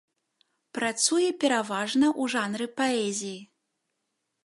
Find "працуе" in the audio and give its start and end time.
0.77-1.27